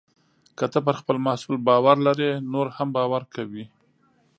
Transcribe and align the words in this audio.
که 0.57 0.65
ته 0.71 0.79
پر 0.85 0.95
خپل 1.01 1.17
محصول 1.27 1.57
باور 1.67 1.97
لرې، 2.07 2.31
نور 2.51 2.67
هم 2.77 2.89
باور 2.95 3.23
کوي. 3.33 3.65